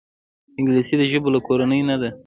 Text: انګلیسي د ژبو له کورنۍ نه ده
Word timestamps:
انګلیسي 0.57 0.95
د 0.97 1.01
ژبو 1.11 1.29
له 1.35 1.39
کورنۍ 1.47 1.81
نه 1.89 1.95
ده 2.01 2.09